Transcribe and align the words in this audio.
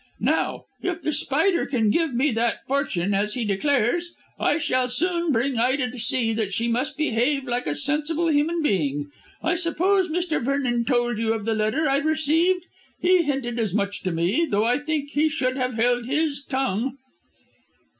Now, 0.19 0.65
if 0.81 1.03
The 1.03 1.11
Spider 1.11 1.67
can 1.67 1.91
give 1.91 2.11
me 2.15 2.31
that 2.31 2.65
fortune, 2.67 3.13
as 3.13 3.35
he 3.35 3.45
declares, 3.45 4.15
I 4.39 4.57
shall 4.57 4.87
soon 4.89 5.31
bring 5.31 5.59
Ida 5.59 5.91
to 5.91 5.99
see 5.99 6.33
that 6.33 6.51
she 6.51 6.67
must 6.67 6.97
behave 6.97 7.43
like 7.47 7.67
a 7.67 7.75
sensible 7.75 8.27
human 8.31 8.63
being. 8.63 9.11
I 9.43 9.53
suppose 9.53 10.09
Mr. 10.09 10.43
Vernon 10.43 10.85
told 10.85 11.19
you 11.19 11.33
of 11.35 11.45
the 11.45 11.53
letter 11.53 11.87
I 11.87 11.97
received? 11.97 12.65
He 12.99 13.21
hinted 13.21 13.59
as 13.59 13.75
much 13.75 14.01
to 14.01 14.11
me, 14.11 14.47
though 14.49 14.65
I 14.65 14.79
think 14.79 15.11
he 15.11 15.29
should 15.29 15.55
have 15.57 15.75
held 15.75 16.07
his 16.07 16.43
tongue." 16.43 16.97